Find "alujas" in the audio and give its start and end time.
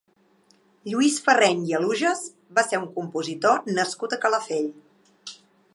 1.81-2.23